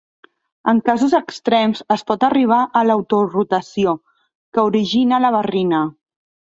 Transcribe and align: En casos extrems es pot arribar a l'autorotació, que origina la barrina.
En 0.71 0.79
casos 0.87 1.13
extrems 1.17 1.83
es 1.97 2.05
pot 2.09 2.27
arribar 2.29 2.59
a 2.81 2.85
l'autorotació, 2.89 3.97
que 4.55 4.69
origina 4.75 5.25
la 5.27 5.37
barrina. 5.41 5.89